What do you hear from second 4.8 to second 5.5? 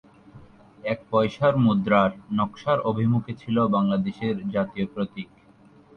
প্রতীক।